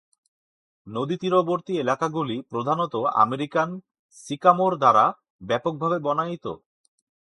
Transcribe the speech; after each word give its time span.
নদীতীরবর্তী 0.87 1.73
এলাকাগুলি 1.77 2.35
প্রধানত 2.51 2.93
আমেরিকান 3.23 3.69
সিকামোর 4.17 4.73
দ্বারা 4.77 5.05
ব্যাপকভাবে 5.47 5.97
বনায়িত। 6.05 6.45